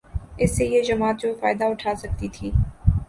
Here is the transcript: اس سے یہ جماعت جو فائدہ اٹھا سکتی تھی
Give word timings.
اس 0.37 0.55
سے 0.57 0.65
یہ 0.65 0.81
جماعت 0.83 1.19
جو 1.21 1.33
فائدہ 1.41 1.65
اٹھا 1.65 1.93
سکتی 1.95 2.27
تھی 2.29 2.51